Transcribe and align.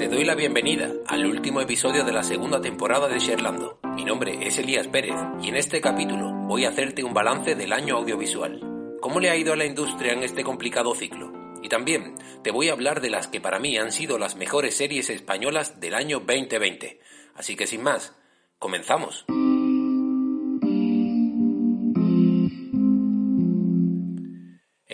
Te 0.00 0.08
doy 0.08 0.24
la 0.24 0.34
bienvenida 0.34 0.90
al 1.08 1.26
último 1.26 1.60
episodio 1.60 2.04
de 2.04 2.12
la 2.12 2.22
segunda 2.22 2.58
temporada 2.58 3.06
de 3.06 3.18
Sherlando. 3.18 3.78
Mi 3.94 4.02
nombre 4.02 4.38
es 4.40 4.56
Elías 4.56 4.88
Pérez 4.88 5.14
y 5.42 5.48
en 5.48 5.56
este 5.56 5.82
capítulo 5.82 6.32
voy 6.46 6.64
a 6.64 6.70
hacerte 6.70 7.04
un 7.04 7.12
balance 7.12 7.54
del 7.54 7.70
año 7.70 7.98
audiovisual. 7.98 8.96
¿Cómo 9.02 9.20
le 9.20 9.28
ha 9.28 9.36
ido 9.36 9.52
a 9.52 9.56
la 9.56 9.66
industria 9.66 10.14
en 10.14 10.22
este 10.22 10.42
complicado 10.42 10.94
ciclo? 10.94 11.34
Y 11.62 11.68
también 11.68 12.14
te 12.42 12.50
voy 12.50 12.70
a 12.70 12.72
hablar 12.72 13.02
de 13.02 13.10
las 13.10 13.28
que 13.28 13.42
para 13.42 13.58
mí 13.58 13.76
han 13.76 13.92
sido 13.92 14.16
las 14.16 14.36
mejores 14.36 14.74
series 14.74 15.10
españolas 15.10 15.80
del 15.80 15.92
año 15.92 16.20
2020. 16.20 16.98
Así 17.34 17.54
que 17.54 17.66
sin 17.66 17.82
más, 17.82 18.16
comenzamos. 18.58 19.26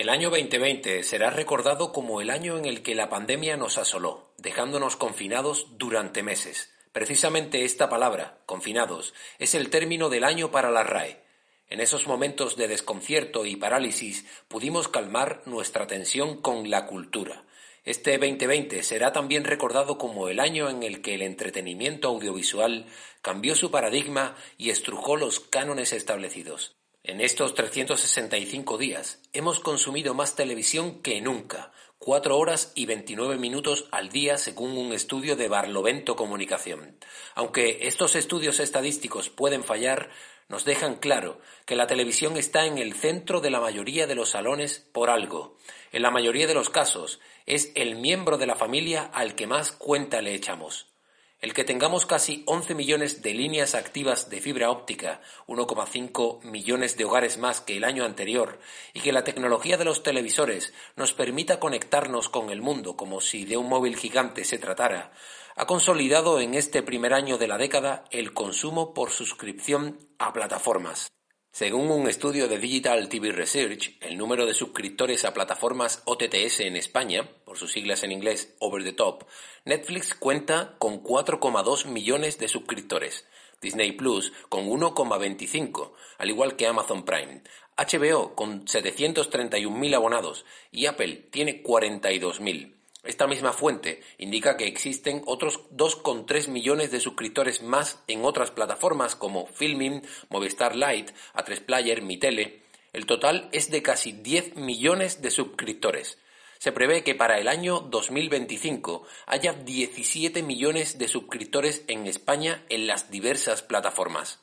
El 0.06 0.10
año 0.10 0.30
2020 0.30 1.02
será 1.02 1.30
recordado 1.30 1.90
como 1.90 2.20
el 2.20 2.30
año 2.30 2.56
en 2.56 2.64
el 2.64 2.84
que 2.84 2.94
la 2.94 3.08
pandemia 3.08 3.56
nos 3.56 3.76
asoló, 3.76 4.30
dejándonos 4.38 4.94
confinados 4.94 5.66
durante 5.78 6.22
meses. 6.22 6.72
Precisamente 6.92 7.64
esta 7.64 7.88
palabra, 7.88 8.38
confinados, 8.46 9.14
es 9.40 9.56
el 9.56 9.68
término 9.68 10.08
del 10.08 10.22
año 10.22 10.52
para 10.52 10.70
la 10.70 10.84
RAE. 10.84 11.24
En 11.68 11.80
esos 11.80 12.06
momentos 12.06 12.54
de 12.54 12.68
desconcierto 12.68 13.46
y 13.46 13.56
parálisis 13.56 14.26
pudimos 14.46 14.86
calmar 14.86 15.42
nuestra 15.44 15.88
tensión 15.88 16.40
con 16.40 16.70
la 16.70 16.86
cultura. 16.86 17.44
Este 17.82 18.12
2020 18.16 18.84
será 18.84 19.10
también 19.10 19.42
recordado 19.42 19.98
como 19.98 20.28
el 20.28 20.38
año 20.38 20.70
en 20.70 20.84
el 20.84 21.02
que 21.02 21.16
el 21.16 21.22
entretenimiento 21.22 22.06
audiovisual 22.06 22.86
cambió 23.22 23.56
su 23.56 23.72
paradigma 23.72 24.36
y 24.56 24.70
estrujó 24.70 25.16
los 25.16 25.40
cánones 25.40 25.92
establecidos. 25.92 26.75
En 27.08 27.20
estos 27.20 27.54
365 27.54 28.78
días 28.78 29.22
hemos 29.32 29.60
consumido 29.60 30.12
más 30.12 30.34
televisión 30.34 31.02
que 31.02 31.20
nunca, 31.20 31.70
4 32.00 32.36
horas 32.36 32.72
y 32.74 32.86
29 32.86 33.38
minutos 33.38 33.86
al 33.92 34.08
día 34.08 34.38
según 34.38 34.76
un 34.76 34.92
estudio 34.92 35.36
de 35.36 35.46
Barlovento 35.46 36.16
Comunicación. 36.16 36.98
Aunque 37.36 37.86
estos 37.86 38.16
estudios 38.16 38.58
estadísticos 38.58 39.30
pueden 39.30 39.62
fallar, 39.62 40.10
nos 40.48 40.64
dejan 40.64 40.96
claro 40.96 41.40
que 41.64 41.76
la 41.76 41.86
televisión 41.86 42.36
está 42.36 42.66
en 42.66 42.76
el 42.76 42.92
centro 42.94 43.40
de 43.40 43.50
la 43.50 43.60
mayoría 43.60 44.08
de 44.08 44.16
los 44.16 44.30
salones 44.30 44.84
por 44.92 45.08
algo. 45.08 45.56
En 45.92 46.02
la 46.02 46.10
mayoría 46.10 46.48
de 46.48 46.54
los 46.54 46.70
casos 46.70 47.20
es 47.46 47.70
el 47.76 47.94
miembro 47.94 48.36
de 48.36 48.48
la 48.48 48.56
familia 48.56 49.04
al 49.14 49.36
que 49.36 49.46
más 49.46 49.70
cuenta 49.70 50.20
le 50.22 50.34
echamos. 50.34 50.95
El 51.40 51.52
que 51.52 51.64
tengamos 51.64 52.06
casi 52.06 52.42
11 52.46 52.74
millones 52.74 53.20
de 53.20 53.34
líneas 53.34 53.74
activas 53.74 54.30
de 54.30 54.40
fibra 54.40 54.70
óptica, 54.70 55.20
1,5 55.46 56.42
millones 56.44 56.96
de 56.96 57.04
hogares 57.04 57.36
más 57.36 57.60
que 57.60 57.76
el 57.76 57.84
año 57.84 58.04
anterior, 58.04 58.58
y 58.94 59.00
que 59.00 59.12
la 59.12 59.22
tecnología 59.22 59.76
de 59.76 59.84
los 59.84 60.02
televisores 60.02 60.72
nos 60.96 61.12
permita 61.12 61.60
conectarnos 61.60 62.30
con 62.30 62.48
el 62.48 62.62
mundo 62.62 62.96
como 62.96 63.20
si 63.20 63.44
de 63.44 63.58
un 63.58 63.68
móvil 63.68 63.96
gigante 63.96 64.44
se 64.44 64.58
tratara, 64.58 65.12
ha 65.56 65.66
consolidado 65.66 66.40
en 66.40 66.54
este 66.54 66.82
primer 66.82 67.12
año 67.12 67.38
de 67.38 67.48
la 67.48 67.58
década 67.58 68.04
el 68.10 68.32
consumo 68.32 68.94
por 68.94 69.10
suscripción 69.10 69.98
a 70.18 70.32
plataformas. 70.32 71.08
Según 71.56 71.90
un 71.90 72.06
estudio 72.06 72.48
de 72.48 72.58
Digital 72.58 73.08
TV 73.08 73.32
Research, 73.32 73.96
el 74.02 74.18
número 74.18 74.44
de 74.44 74.52
suscriptores 74.52 75.24
a 75.24 75.32
plataformas 75.32 76.02
OTTS 76.04 76.60
en 76.60 76.76
España, 76.76 77.30
por 77.46 77.56
sus 77.56 77.72
siglas 77.72 78.02
en 78.02 78.12
inglés 78.12 78.54
Over 78.58 78.84
the 78.84 78.92
Top, 78.92 79.24
Netflix 79.64 80.14
cuenta 80.14 80.74
con 80.78 81.02
4,2 81.02 81.86
millones 81.86 82.38
de 82.38 82.48
suscriptores, 82.48 83.24
Disney 83.62 83.92
Plus 83.92 84.34
con 84.50 84.66
1,25, 84.66 85.92
al 86.18 86.28
igual 86.28 86.56
que 86.56 86.66
Amazon 86.66 87.06
Prime, 87.06 87.42
HBO 87.78 88.34
con 88.34 88.66
731.000 88.66 89.94
abonados 89.94 90.44
y 90.70 90.84
Apple 90.84 91.28
tiene 91.30 91.62
42.000. 91.62 92.75
Esta 93.06 93.28
misma 93.28 93.52
fuente 93.52 94.02
indica 94.18 94.56
que 94.56 94.66
existen 94.66 95.22
otros 95.26 95.70
2,3 95.70 96.48
millones 96.48 96.90
de 96.90 96.98
suscriptores 96.98 97.62
más 97.62 98.02
en 98.08 98.24
otras 98.24 98.50
plataformas 98.50 99.14
como 99.14 99.46
Filming, 99.46 100.02
Movistar 100.28 100.74
Lite, 100.74 101.14
A3 101.34 101.60
Player, 101.64 102.02
Mitele. 102.02 102.62
El 102.92 103.06
total 103.06 103.48
es 103.52 103.70
de 103.70 103.82
casi 103.82 104.10
10 104.10 104.56
millones 104.56 105.22
de 105.22 105.30
suscriptores. 105.30 106.18
Se 106.58 106.72
prevé 106.72 107.04
que 107.04 107.14
para 107.14 107.38
el 107.38 107.46
año 107.46 107.80
2025 107.80 109.06
haya 109.26 109.52
17 109.52 110.42
millones 110.42 110.98
de 110.98 111.06
suscriptores 111.06 111.84
en 111.86 112.06
España 112.06 112.64
en 112.68 112.88
las 112.88 113.10
diversas 113.10 113.62
plataformas. 113.62 114.40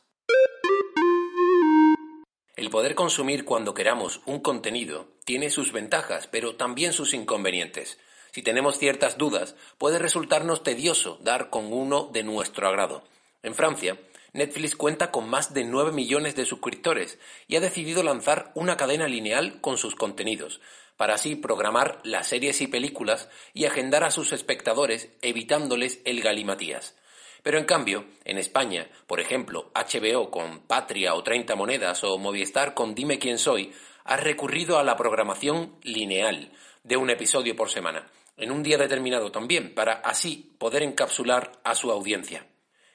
El 2.56 2.70
poder 2.70 2.96
consumir 2.96 3.44
cuando 3.44 3.74
queramos 3.74 4.22
un 4.26 4.40
contenido 4.40 5.08
tiene 5.26 5.50
sus 5.50 5.74
ventajas, 5.74 6.28
pero 6.28 6.56
también 6.56 6.94
sus 6.94 7.14
inconvenientes. 7.14 7.98
Si 8.34 8.42
tenemos 8.42 8.80
ciertas 8.80 9.20
dudas, 9.20 9.56
puede 9.78 10.00
resultarnos 10.00 10.64
tedioso 10.64 11.20
dar 11.22 11.52
con 11.52 11.72
uno 11.72 12.10
de 12.12 12.24
nuestro 12.24 12.68
agrado. 12.68 13.04
En 13.44 13.54
Francia, 13.54 13.96
Netflix 14.32 14.76
cuenta 14.76 15.12
con 15.12 15.30
más 15.30 15.54
de 15.54 15.64
9 15.66 15.92
millones 15.92 16.36
de 16.36 16.46
suscriptores 16.46 17.20
y 17.48 17.58
ha 17.58 17.60
decidido 17.60 18.02
lanzar 18.02 18.52
una 18.56 18.76
cadena 18.76 19.08
lineal 19.08 19.62
con 19.62 19.78
sus 19.78 19.94
contenidos, 19.94 20.62
para 20.98 21.14
así 21.14 21.36
programar 21.36 22.00
las 22.04 22.26
series 22.26 22.60
y 22.62 22.66
películas 22.66 23.30
y 23.54 23.66
agendar 23.66 24.04
a 24.04 24.10
sus 24.10 24.34
espectadores 24.34 25.12
evitándoles 25.22 26.02
el 26.04 26.22
galimatías. 26.22 26.96
Pero 27.44 27.60
en 27.60 27.66
cambio, 27.66 28.06
en 28.26 28.40
España, 28.40 28.90
por 29.06 29.20
ejemplo, 29.20 29.72
HBO 29.76 30.32
con 30.32 30.62
Patria 30.62 31.14
o 31.14 31.22
30 31.22 31.56
monedas 31.56 32.04
o 32.04 32.18
Movistar 32.18 32.74
con 32.74 32.96
Dime 32.96 33.20
quién 33.20 33.38
soy, 33.38 33.72
ha 34.06 34.18
recurrido 34.18 34.80
a 34.80 34.84
la 34.84 34.98
programación 34.98 35.76
lineal 35.84 36.52
de 36.84 36.98
un 36.98 37.12
episodio 37.12 37.56
por 37.56 37.70
semana, 37.70 38.10
en 38.38 38.52
un 38.52 38.64
día 38.64 38.78
determinado 38.78 39.32
también, 39.32 39.74
para 39.74 39.94
así 39.94 40.54
poder 40.58 40.84
encapsular 40.84 41.60
a 41.64 41.76
su 41.76 41.92
audiencia. 41.92 42.48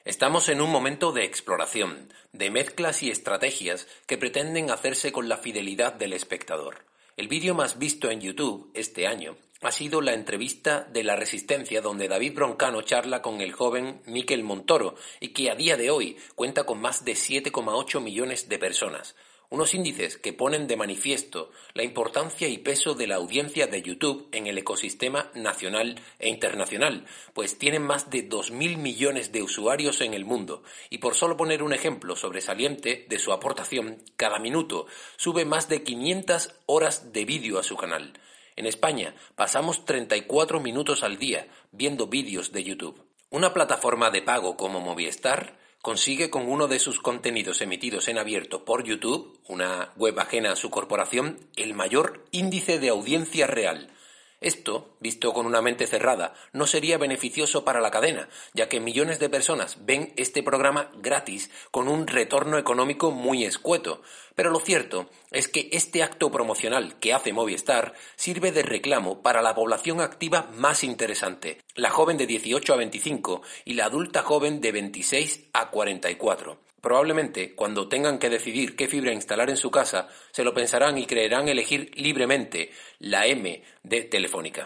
Estamos 0.05 0.49
en 0.49 0.61
un 0.61 0.71
momento 0.71 1.11
de 1.11 1.23
exploración, 1.25 2.11
de 2.31 2.49
mezclas 2.49 3.03
y 3.03 3.11
estrategias 3.11 3.87
que 4.07 4.17
pretenden 4.17 4.71
hacerse 4.71 5.11
con 5.11 5.29
la 5.29 5.37
fidelidad 5.37 5.93
del 5.93 6.13
espectador. 6.13 6.85
El 7.17 7.27
vídeo 7.27 7.53
más 7.53 7.77
visto 7.77 8.09
en 8.09 8.21
YouTube 8.21 8.71
este 8.73 9.05
año 9.05 9.35
ha 9.61 9.73
sido 9.73 9.99
la 9.99 10.13
entrevista 10.13 10.87
de 10.89 11.03
La 11.03 11.17
Resistencia 11.17 11.81
donde 11.81 12.07
David 12.07 12.33
Broncano 12.33 12.81
charla 12.81 13.21
con 13.21 13.41
el 13.41 13.51
joven 13.51 14.01
Miquel 14.05 14.43
Montoro 14.43 14.95
y 15.19 15.29
que 15.29 15.51
a 15.51 15.55
día 15.55 15.75
de 15.75 15.89
hoy 15.91 16.17
cuenta 16.35 16.63
con 16.63 16.79
más 16.79 17.03
de 17.03 17.11
7,8 17.11 18.01
millones 18.01 18.47
de 18.47 18.57
personas. 18.57 19.17
Unos 19.51 19.73
índices 19.73 20.17
que 20.17 20.31
ponen 20.31 20.67
de 20.67 20.77
manifiesto 20.77 21.51
la 21.73 21.81
importancia 21.81 22.47
y 22.47 22.59
peso 22.59 22.93
de 22.93 23.07
la 23.07 23.15
audiencia 23.15 23.65
de 23.65 23.81
YouTube 23.81 24.27
en 24.31 24.45
el 24.45 24.59
ecosistema 24.59 25.31
nacional 25.33 25.99
e 26.19 26.29
internacional, 26.29 27.07
pues 27.33 27.57
tienen 27.57 27.81
más 27.81 28.11
de 28.11 28.29
2.000 28.29 28.77
millones 28.77 29.31
de 29.31 29.41
usuarios 29.41 30.01
en 30.01 30.13
el 30.13 30.23
mundo. 30.23 30.61
Y 30.91 30.99
por 30.99 31.15
solo 31.15 31.35
poner 31.35 31.63
un 31.63 31.73
ejemplo 31.73 32.15
sobresaliente 32.15 33.07
de 33.09 33.17
su 33.17 33.33
aportación, 33.33 34.03
cada 34.17 34.37
minuto 34.37 34.85
sube 35.17 35.45
más 35.45 35.67
de 35.67 35.81
500 35.81 36.53
horas 36.67 37.11
de 37.11 37.25
vídeo 37.25 37.57
a 37.57 37.63
su 37.63 37.75
canal. 37.75 38.13
En 38.55 38.67
España 38.67 39.15
pasamos 39.35 39.83
34 39.83 40.59
minutos 40.59 41.01
al 41.01 41.17
día 41.17 41.47
viendo 41.71 42.05
vídeos 42.05 42.51
de 42.51 42.63
YouTube. 42.63 43.03
Una 43.31 43.51
plataforma 43.51 44.11
de 44.11 44.21
pago 44.21 44.57
como 44.57 44.79
Movistar 44.79 45.57
consigue 45.81 46.29
con 46.29 46.49
uno 46.49 46.67
de 46.67 46.79
sus 46.79 46.99
contenidos 46.99 47.61
emitidos 47.61 48.07
en 48.07 48.17
abierto 48.17 48.65
por 48.65 48.83
YouTube, 48.83 49.39
una 49.47 49.93
web 49.95 50.19
ajena 50.19 50.51
a 50.51 50.55
su 50.55 50.69
corporación, 50.69 51.39
el 51.55 51.73
mayor 51.73 52.25
índice 52.31 52.79
de 52.79 52.89
audiencia 52.89 53.47
real. 53.47 53.89
Esto, 54.41 54.95
visto 55.01 55.33
con 55.33 55.45
una 55.45 55.61
mente 55.61 55.85
cerrada, 55.85 56.33
no 56.53 56.65
sería 56.65 56.97
beneficioso 56.97 57.65
para 57.65 57.81
la 57.81 57.91
cadena, 57.91 58.29
ya 58.53 58.69
que 58.69 58.79
millones 58.79 59.19
de 59.19 59.29
personas 59.29 59.85
ven 59.85 60.13
este 60.15 60.43
programa 60.43 60.91
gratis 60.95 61.51
con 61.71 61.89
un 61.89 62.07
retorno 62.07 62.57
económico 62.57 63.11
muy 63.11 63.43
escueto. 63.43 64.01
Pero 64.35 64.49
lo 64.49 64.61
cierto 64.61 65.09
es 65.31 65.49
que 65.49 65.67
este 65.73 66.03
acto 66.03 66.31
promocional 66.31 66.97
que 66.99 67.13
hace 67.13 67.33
Movistar 67.33 67.93
sirve 68.15 68.53
de 68.53 68.63
reclamo 68.63 69.21
para 69.21 69.41
la 69.41 69.55
población 69.55 69.99
activa 69.99 70.49
más 70.53 70.85
interesante, 70.85 71.61
la 71.75 71.89
joven 71.89 72.15
de 72.15 72.25
18 72.25 72.73
a 72.73 72.77
25 72.77 73.41
y 73.65 73.73
la 73.73 73.85
adulta 73.85 74.21
joven 74.21 74.61
de 74.61 74.71
26 74.71 75.49
a 75.51 75.69
44. 75.69 76.68
Probablemente, 76.81 77.55
cuando 77.55 77.89
tengan 77.89 78.19
que 78.19 78.29
decidir 78.29 78.75
qué 78.75 78.87
fibra 78.87 79.13
instalar 79.13 79.49
en 79.49 79.57
su 79.57 79.69
casa, 79.69 80.07
se 80.31 80.43
lo 80.43 80.53
pensarán 80.53 80.97
y 80.97 81.05
creerán 81.05 81.49
elegir 81.49 81.91
libremente 81.95 82.71
la 82.99 83.25
M 83.27 83.63
de 83.83 84.01
Telefónica. 84.03 84.65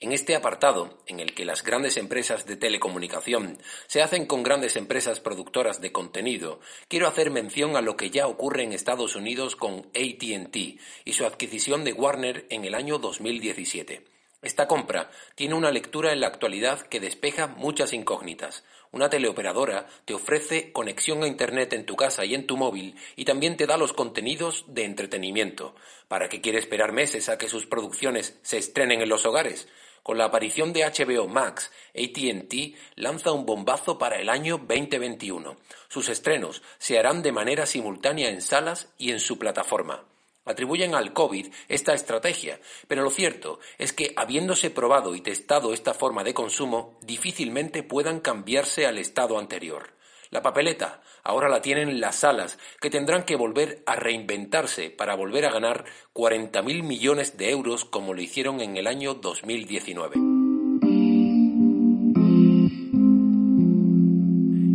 En 0.00 0.12
este 0.12 0.36
apartado, 0.36 0.98
en 1.06 1.18
el 1.18 1.32
que 1.32 1.46
las 1.46 1.62
grandes 1.62 1.96
empresas 1.96 2.44
de 2.44 2.56
telecomunicación 2.56 3.56
se 3.86 4.02
hacen 4.02 4.26
con 4.26 4.42
grandes 4.42 4.76
empresas 4.76 5.20
productoras 5.20 5.80
de 5.80 5.92
contenido, 5.92 6.60
quiero 6.88 7.08
hacer 7.08 7.30
mención 7.30 7.74
a 7.74 7.80
lo 7.80 7.96
que 7.96 8.10
ya 8.10 8.26
ocurre 8.26 8.64
en 8.64 8.72
Estados 8.72 9.16
Unidos 9.16 9.56
con 9.56 9.90
ATT 9.94 10.56
y 11.04 11.12
su 11.14 11.24
adquisición 11.24 11.84
de 11.84 11.94
Warner 11.94 12.46
en 12.50 12.66
el 12.66 12.74
año 12.74 12.98
2017. 12.98 14.13
Esta 14.44 14.68
compra 14.68 15.10
tiene 15.34 15.54
una 15.54 15.70
lectura 15.70 16.12
en 16.12 16.20
la 16.20 16.26
actualidad 16.26 16.82
que 16.82 17.00
despeja 17.00 17.46
muchas 17.46 17.94
incógnitas. 17.94 18.62
Una 18.92 19.08
teleoperadora 19.08 19.86
te 20.04 20.12
ofrece 20.12 20.70
conexión 20.70 21.22
a 21.22 21.26
Internet 21.26 21.72
en 21.72 21.86
tu 21.86 21.96
casa 21.96 22.26
y 22.26 22.34
en 22.34 22.46
tu 22.46 22.58
móvil 22.58 22.94
y 23.16 23.24
también 23.24 23.56
te 23.56 23.66
da 23.66 23.78
los 23.78 23.94
contenidos 23.94 24.66
de 24.68 24.84
entretenimiento. 24.84 25.74
¿Para 26.08 26.28
qué 26.28 26.42
quiere 26.42 26.58
esperar 26.58 26.92
meses 26.92 27.30
a 27.30 27.38
que 27.38 27.48
sus 27.48 27.64
producciones 27.64 28.38
se 28.42 28.58
estrenen 28.58 29.00
en 29.00 29.08
los 29.08 29.24
hogares? 29.24 29.66
Con 30.02 30.18
la 30.18 30.26
aparición 30.26 30.74
de 30.74 30.84
HBO 30.84 31.26
Max, 31.26 31.72
ATT 31.94 32.76
lanza 32.96 33.32
un 33.32 33.46
bombazo 33.46 33.96
para 33.96 34.20
el 34.20 34.28
año 34.28 34.58
2021. 34.58 35.56
Sus 35.88 36.10
estrenos 36.10 36.60
se 36.76 36.98
harán 36.98 37.22
de 37.22 37.32
manera 37.32 37.64
simultánea 37.64 38.28
en 38.28 38.42
salas 38.42 38.92
y 38.98 39.10
en 39.10 39.20
su 39.20 39.38
plataforma. 39.38 40.04
Atribuyen 40.44 40.94
al 40.94 41.12
COVID 41.12 41.46
esta 41.68 41.94
estrategia, 41.94 42.60
pero 42.86 43.02
lo 43.02 43.10
cierto 43.10 43.60
es 43.78 43.92
que, 43.92 44.12
habiéndose 44.16 44.70
probado 44.70 45.14
y 45.14 45.22
testado 45.22 45.72
esta 45.72 45.94
forma 45.94 46.22
de 46.22 46.34
consumo, 46.34 46.98
difícilmente 47.02 47.82
puedan 47.82 48.20
cambiarse 48.20 48.86
al 48.86 48.98
estado 48.98 49.38
anterior. 49.38 49.94
La 50.30 50.42
papeleta 50.42 51.00
ahora 51.22 51.48
la 51.48 51.62
tienen 51.62 52.00
las 52.00 52.16
salas, 52.16 52.58
que 52.80 52.90
tendrán 52.90 53.24
que 53.24 53.36
volver 53.36 53.82
a 53.86 53.96
reinventarse 53.96 54.90
para 54.90 55.14
volver 55.14 55.46
a 55.46 55.52
ganar 55.52 55.84
40.000 56.12 56.82
millones 56.82 57.38
de 57.38 57.50
euros 57.50 57.84
como 57.84 58.12
lo 58.12 58.20
hicieron 58.20 58.60
en 58.60 58.76
el 58.76 58.86
año 58.86 59.14
2019. 59.14 60.16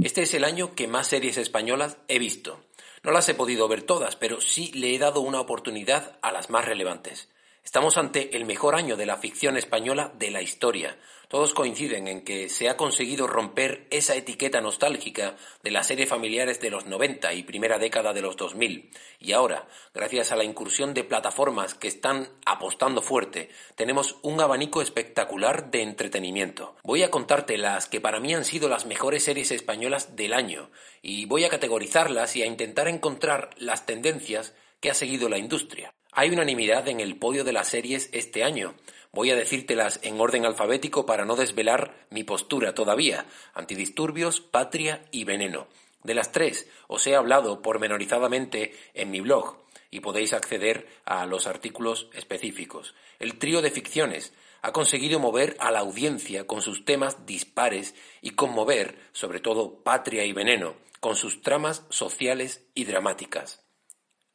Este 0.03 0.23
es 0.23 0.33
el 0.33 0.45
año 0.45 0.73
que 0.73 0.87
más 0.87 1.07
series 1.07 1.37
españolas 1.37 1.97
he 2.07 2.17
visto. 2.17 2.68
No 3.03 3.11
las 3.11 3.29
he 3.29 3.33
podido 3.33 3.67
ver 3.67 3.83
todas, 3.83 4.15
pero 4.15 4.41
sí 4.41 4.71
le 4.73 4.93
he 4.93 4.99
dado 4.99 5.21
una 5.21 5.39
oportunidad 5.39 6.17
a 6.21 6.31
las 6.31 6.49
más 6.49 6.65
relevantes. 6.65 7.29
Estamos 7.69 7.99
ante 7.99 8.35
el 8.35 8.45
mejor 8.45 8.73
año 8.73 8.97
de 8.97 9.05
la 9.05 9.17
ficción 9.17 9.55
española 9.55 10.11
de 10.17 10.31
la 10.31 10.41
historia. 10.41 10.97
Todos 11.27 11.53
coinciden 11.53 12.07
en 12.07 12.23
que 12.23 12.49
se 12.49 12.67
ha 12.67 12.75
conseguido 12.75 13.27
romper 13.27 13.85
esa 13.91 14.15
etiqueta 14.15 14.59
nostálgica 14.59 15.35
de 15.61 15.69
las 15.69 15.85
series 15.85 16.09
familiares 16.09 16.59
de 16.61 16.71
los 16.71 16.87
90 16.87 17.31
y 17.33 17.43
primera 17.43 17.77
década 17.77 18.11
de 18.11 18.23
los 18.23 18.37
2000. 18.37 18.89
Y 19.19 19.33
ahora, 19.33 19.67
gracias 19.93 20.31
a 20.31 20.35
la 20.35 20.45
incursión 20.45 20.95
de 20.95 21.03
plataformas 21.03 21.75
que 21.75 21.87
están 21.87 22.29
apostando 22.43 23.03
fuerte, 23.03 23.49
tenemos 23.75 24.17
un 24.23 24.41
abanico 24.41 24.81
espectacular 24.81 25.69
de 25.69 25.83
entretenimiento. 25.83 26.75
Voy 26.83 27.03
a 27.03 27.11
contarte 27.11 27.59
las 27.59 27.87
que 27.87 28.01
para 28.01 28.19
mí 28.19 28.33
han 28.33 28.45
sido 28.45 28.67
las 28.67 28.87
mejores 28.87 29.25
series 29.25 29.51
españolas 29.51 30.15
del 30.15 30.33
año 30.33 30.71
y 31.03 31.25
voy 31.25 31.43
a 31.43 31.49
categorizarlas 31.49 32.35
y 32.35 32.41
a 32.41 32.47
intentar 32.47 32.87
encontrar 32.87 33.51
las 33.57 33.85
tendencias 33.85 34.55
que 34.79 34.89
ha 34.89 34.95
seguido 34.95 35.29
la 35.29 35.37
industria. 35.37 35.93
Hay 36.11 36.31
unanimidad 36.31 36.87
en 36.87 36.99
el 36.99 37.17
podio 37.17 37.43
de 37.43 37.53
las 37.53 37.67
series 37.67 38.09
este 38.13 38.43
año. 38.43 38.73
Voy 39.11 39.29
a 39.29 39.35
decírtelas 39.35 39.99
en 40.03 40.19
orden 40.19 40.45
alfabético 40.45 41.05
para 41.05 41.23
no 41.23 41.35
desvelar 41.35 42.07
mi 42.09 42.23
postura 42.23 42.73
todavía. 42.73 43.25
Antidisturbios, 43.53 44.41
Patria 44.41 45.05
y 45.11 45.23
Veneno. 45.23 45.67
De 46.03 46.15
las 46.15 46.31
tres 46.31 46.67
os 46.87 47.05
he 47.05 47.15
hablado 47.15 47.61
pormenorizadamente 47.61 48.73
en 48.93 49.11
mi 49.11 49.21
blog 49.21 49.57
y 49.91 49.99
podéis 49.99 50.33
acceder 50.33 50.87
a 51.05 51.25
los 51.25 51.45
artículos 51.45 52.09
específicos. 52.13 52.95
El 53.19 53.37
trío 53.37 53.61
de 53.61 53.71
ficciones 53.71 54.33
ha 54.61 54.71
conseguido 54.71 55.19
mover 55.19 55.55
a 55.59 55.71
la 55.71 55.79
audiencia 55.79 56.47
con 56.47 56.61
sus 56.61 56.85
temas 56.85 57.25
dispares 57.25 57.95
y 58.21 58.31
conmover, 58.31 58.97
sobre 59.11 59.39
todo 59.39 59.83
Patria 59.83 60.25
y 60.25 60.33
Veneno, 60.33 60.75
con 60.99 61.15
sus 61.15 61.41
tramas 61.41 61.85
sociales 61.89 62.65
y 62.73 62.85
dramáticas. 62.85 63.63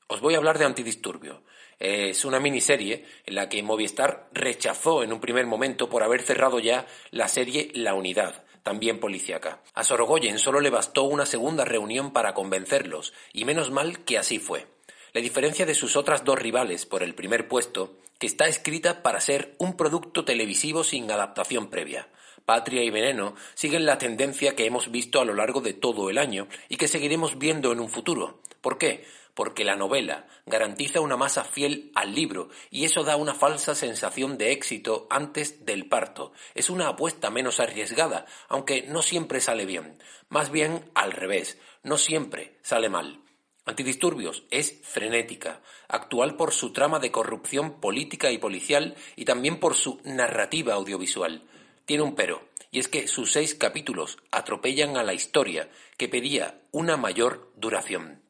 Os 0.07 0.21
voy 0.21 0.35
a 0.35 0.39
hablar 0.39 0.59
de 0.59 0.67
Antidisturbio. 0.67 1.43
Es 1.79 2.25
una 2.25 2.41
miniserie 2.41 3.05
en 3.27 3.35
la 3.35 3.49
que 3.49 3.63
Movistar 3.63 4.29
rechazó 4.33 5.03
en 5.03 5.13
un 5.13 5.21
primer 5.21 5.47
momento 5.47 5.89
por 5.89 6.03
haber 6.03 6.23
cerrado 6.23 6.61
ya 6.61 6.87
la 7.11 7.29
serie 7.29 7.71
La 7.75 7.95
Unidad, 7.95 8.45
también 8.63 9.01
policíaca. 9.01 9.61
A 9.75 9.85
Sorogoyen 9.85 10.39
solo 10.39 10.61
le 10.61 10.71
bastó 10.71 11.05
una 11.05 11.27
segunda 11.27 11.65
reunión 11.65 12.13
para 12.13 12.35
convencerlos, 12.35 13.13
y 13.33 13.45
menos 13.45 13.71
mal 13.71 14.05
que 14.05 14.19
así 14.19 14.39
fue. 14.39 14.67
La 15.13 15.21
diferencia 15.21 15.67
de 15.67 15.75
sus 15.75 15.97
otras 15.97 16.25
dos 16.25 16.39
rivales 16.39 16.87
por 16.87 17.03
el 17.03 17.15
primer 17.15 17.47
puesto, 17.47 17.99
que 18.19 18.27
está 18.27 18.47
escrita 18.47 19.03
para 19.03 19.21
ser 19.21 19.55
un 19.59 19.77
producto 19.77 20.25
televisivo 20.25 20.83
sin 20.83 21.11
adaptación 21.11 21.69
previa. 21.69 22.09
Patria 22.45 22.83
y 22.83 22.91
Veneno 22.91 23.35
siguen 23.55 23.87
la 23.87 23.99
tendencia 23.99 24.55
que 24.55 24.67
hemos 24.67 24.91
visto 24.91 25.21
a 25.21 25.25
lo 25.25 25.35
largo 25.35 25.61
de 25.61 25.73
todo 25.73 26.11
el 26.11 26.19
año 26.19 26.49
y 26.69 26.77
que 26.77 26.89
seguiremos 26.89 27.39
viendo 27.39 27.73
en 27.73 27.81
un 27.81 27.89
futuro. 27.89 28.41
¿Por 28.61 28.77
qué? 28.77 29.05
Porque 29.35 29.65
la 29.65 29.77
novela 29.77 30.27
garantiza 30.47 31.01
una 31.01 31.17
masa 31.17 31.45
fiel 31.45 31.91
al 31.95 32.15
libro 32.15 32.49
y 32.71 32.85
eso 32.85 33.05
da 33.05 33.17
una 33.17 33.35
falsa 33.35 33.75
sensación 33.75 34.39
de 34.39 34.53
éxito 34.53 35.07
antes 35.11 35.65
del 35.67 35.89
parto. 35.89 36.33
Es 36.55 36.71
una 36.71 36.89
apuesta 36.89 37.31
menos 37.31 37.61
arriesgada, 37.61 38.27
aunque 38.49 38.83
no 38.83 39.03
siempre 39.03 39.41
sale 39.41 39.67
bien. 39.67 39.99
Más 40.29 40.51
bien 40.51 40.91
al 40.95 41.13
revés, 41.13 41.59
no 41.83 41.99
siempre 41.99 42.59
sale 42.63 42.89
mal. 42.89 43.21
Antidisturbios 43.67 44.45
es 44.51 44.81
frenética, 44.83 45.63
actual 45.89 46.37
por 46.37 46.53
su 46.53 46.73
trama 46.73 46.99
de 46.99 47.11
corrupción 47.11 47.81
política 47.81 48.31
y 48.31 48.39
policial 48.39 48.95
y 49.17 49.25
también 49.25 49.59
por 49.59 49.75
su 49.75 50.01
narrativa 50.05 50.75
audiovisual. 50.75 51.43
Tiene 51.87 52.03
un 52.03 52.15
pero, 52.15 52.47
y 52.71 52.79
es 52.79 52.89
que 52.89 53.09
sus 53.09 53.33
seis 53.33 53.55
capítulos 53.55 54.19
atropellan 54.31 54.99
a 54.99 55.03
la 55.03 55.15
historia, 55.15 55.71
que 55.97 56.09
pedía 56.09 56.61
una 56.73 56.99
mayor 56.99 57.53
duración. 57.57 58.24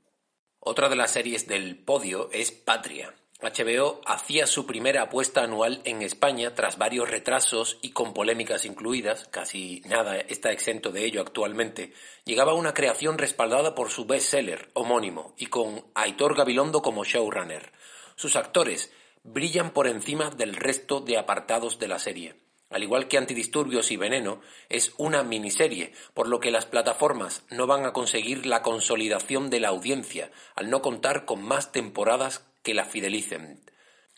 Otra 0.66 0.88
de 0.88 0.96
las 0.96 1.11
series 1.11 1.46
del 1.46 1.76
podio 1.76 2.31
es 2.32 2.50
Patria. 2.50 3.14
HBO 3.43 4.00
hacía 4.06 4.46
su 4.46 4.64
primera 4.64 5.02
apuesta 5.02 5.43
anual 5.43 5.82
en 5.84 6.00
España 6.00 6.55
tras 6.55 6.78
varios 6.78 7.11
retrasos 7.11 7.76
y 7.82 7.90
con 7.90 8.14
polémicas 8.14 8.64
incluidas, 8.64 9.28
casi 9.31 9.82
nada 9.84 10.16
está 10.16 10.52
exento 10.52 10.90
de 10.90 11.05
ello 11.05 11.20
actualmente. 11.20 11.93
Llegaba 12.25 12.55
una 12.55 12.72
creación 12.72 13.19
respaldada 13.19 13.75
por 13.75 13.90
su 13.90 14.06
bestseller 14.06 14.70
homónimo 14.72 15.34
y 15.37 15.46
con 15.46 15.84
Aitor 15.94 16.34
Gabilondo 16.34 16.81
como 16.81 17.05
showrunner. 17.05 17.70
Sus 18.17 18.34
actores 18.34 18.91
brillan 19.22 19.70
por 19.70 19.86
encima 19.86 20.31
del 20.31 20.56
resto 20.56 21.00
de 21.00 21.19
apartados 21.19 21.79
de 21.79 21.89
la 21.89 21.98
serie 21.98 22.44
al 22.74 22.82
igual 22.82 23.06
que 23.06 23.19
Antidisturbios 23.19 23.93
y 23.93 23.96
Veneno, 23.96 24.40
es 24.69 24.94
una 24.96 25.22
miniserie, 25.22 25.93
por 26.12 26.26
lo 26.26 26.40
que 26.40 26.50
las 26.50 26.66
plataformas 26.66 27.44
no 27.48 27.69
van 27.69 27.86
a 27.86 27.93
conseguir 27.93 28.46
la 28.46 28.62
consolidación 28.62 29.48
de 29.48 29.60
la 29.60 29.69
audiencia, 29.69 30.32
al 30.56 30.70
no 30.70 30.82
contar 30.82 31.24
con 31.24 31.40
más 31.40 31.70
temporadas 31.70 32.44
que 32.64 32.74
la 32.74 32.84
fidelicen. 32.84 33.60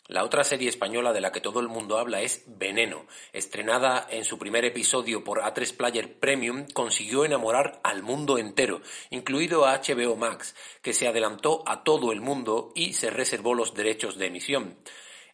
La 0.07 0.23
otra 0.23 0.43
serie 0.43 0.69
española 0.69 1.13
de 1.13 1.21
la 1.21 1.31
que 1.31 1.39
todo 1.39 1.59
el 1.59 1.67
mundo 1.67 1.99
habla 1.99 2.21
es 2.21 2.45
Veneno. 2.47 3.05
Estrenada 3.31 4.07
en 4.09 4.25
su 4.25 4.39
primer 4.39 4.65
episodio 4.65 5.23
por 5.23 5.43
A3 5.43 5.77
Player 5.77 6.17
Premium, 6.17 6.65
consiguió 6.73 7.25
enamorar 7.25 7.79
al 7.83 8.01
mundo 8.01 8.39
entero, 8.39 8.81
incluido 9.11 9.67
a 9.67 9.79
HBO 9.79 10.15
Max, 10.15 10.55
que 10.81 10.93
se 10.93 11.07
adelantó 11.07 11.61
a 11.67 11.83
todo 11.83 12.11
el 12.11 12.21
mundo 12.21 12.71
y 12.73 12.93
se 12.93 13.11
reservó 13.11 13.53
los 13.53 13.75
derechos 13.75 14.17
de 14.17 14.25
emisión. 14.25 14.77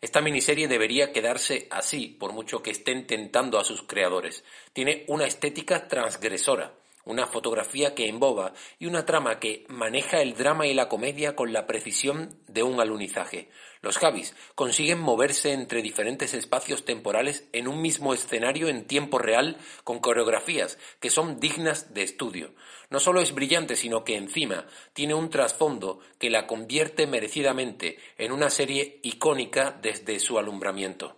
Esta 0.03 0.19
miniserie 0.19 0.67
debería 0.67 1.13
quedarse 1.13 1.65
así, 1.71 2.07
por 2.07 2.33
mucho 2.33 2.61
que 2.61 2.71
estén 2.71 3.07
tentando 3.07 3.57
a 3.57 3.63
sus 3.63 3.83
creadores. 3.83 4.43
Tiene 4.73 5.05
una 5.07 5.25
estética 5.25 5.87
transgresora, 5.87 6.73
una 7.05 7.27
fotografía 7.27 7.95
que 7.95 8.07
emboba 8.07 8.53
y 8.79 8.85
una 8.85 9.05
trama 9.05 9.39
que 9.39 9.65
maneja 9.67 10.21
el 10.21 10.35
drama 10.35 10.67
y 10.67 10.73
la 10.73 10.89
comedia 10.89 11.35
con 11.35 11.53
la 11.53 11.67
precisión 11.67 12.37
de 12.47 12.63
un 12.63 12.79
alunizaje. 12.79 13.49
Los 13.81 13.97
Javis 13.97 14.33
consiguen 14.55 14.99
moverse 14.99 15.51
entre 15.51 15.81
diferentes 15.81 16.33
espacios 16.33 16.85
temporales 16.85 17.49
en 17.51 17.67
un 17.67 17.81
mismo 17.81 18.13
escenario 18.13 18.69
en 18.69 18.85
tiempo 18.85 19.19
real 19.19 19.57
con 19.83 19.99
coreografías 19.99 20.79
que 21.01 21.09
son 21.09 21.41
dignas 21.41 21.93
de 21.93 22.03
estudio. 22.03 22.53
No 22.89 23.01
solo 23.01 23.19
es 23.19 23.33
brillante, 23.33 23.75
sino 23.75 24.05
que 24.05 24.15
encima 24.15 24.67
tiene 24.93 25.13
un 25.13 25.29
trasfondo 25.29 25.99
que 26.17 26.29
la 26.29 26.47
convierte 26.47 27.07
merecidamente 27.07 27.97
en 28.17 28.31
una 28.31 28.49
serie 28.49 28.99
icónica 29.03 29.77
desde 29.81 30.19
su 30.19 30.39
alumbramiento. 30.39 31.17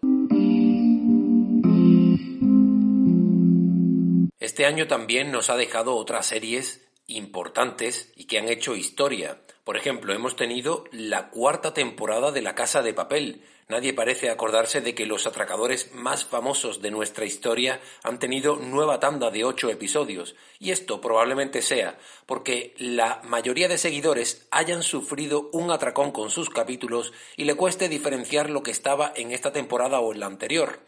Este 4.45 4.67
año 4.67 4.85
también 4.85 5.31
nos 5.31 5.49
ha 5.49 5.57
dejado 5.57 5.95
otras 5.95 6.27
series 6.27 6.87
importantes 7.07 8.13
y 8.15 8.25
que 8.25 8.37
han 8.37 8.47
hecho 8.47 8.75
historia. 8.75 9.41
Por 9.63 9.75
ejemplo, 9.75 10.13
hemos 10.13 10.35
tenido 10.35 10.83
la 10.91 11.31
cuarta 11.31 11.73
temporada 11.73 12.31
de 12.31 12.43
La 12.43 12.53
Casa 12.53 12.83
de 12.83 12.93
Papel. 12.93 13.41
Nadie 13.69 13.95
parece 13.95 14.29
acordarse 14.29 14.81
de 14.81 14.93
que 14.93 15.07
los 15.07 15.25
atracadores 15.25 15.95
más 15.95 16.25
famosos 16.25 16.83
de 16.83 16.91
nuestra 16.91 17.25
historia 17.25 17.81
han 18.03 18.19
tenido 18.19 18.57
nueva 18.57 18.99
tanda 18.99 19.31
de 19.31 19.45
ocho 19.45 19.71
episodios. 19.71 20.35
Y 20.59 20.69
esto 20.69 21.01
probablemente 21.01 21.63
sea 21.63 21.97
porque 22.27 22.75
la 22.77 23.21
mayoría 23.23 23.67
de 23.67 23.79
seguidores 23.79 24.47
hayan 24.51 24.83
sufrido 24.83 25.49
un 25.53 25.71
atracón 25.71 26.11
con 26.11 26.29
sus 26.29 26.51
capítulos 26.51 27.13
y 27.35 27.45
le 27.45 27.55
cueste 27.55 27.89
diferenciar 27.89 28.51
lo 28.51 28.61
que 28.61 28.69
estaba 28.69 29.11
en 29.15 29.31
esta 29.31 29.51
temporada 29.51 30.01
o 30.01 30.13
en 30.13 30.19
la 30.19 30.27
anterior. 30.27 30.81